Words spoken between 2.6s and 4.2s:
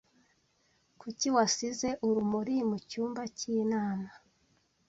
mucyumba cy'inama?